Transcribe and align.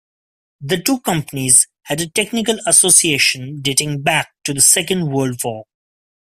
The 0.61 0.81
two 0.81 0.99
companies 1.01 1.67
had 1.83 2.01
a 2.01 2.09
technical 2.09 2.57
association 2.65 3.61
dating 3.61 4.01
back 4.01 4.31
to 4.45 4.53
the 4.55 4.59
Second 4.59 5.11
World 5.11 5.39
War. 5.43 5.65